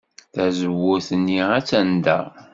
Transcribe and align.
Tazewwut-nni 0.33 1.39
attan 1.57 1.89
da. 2.05 2.19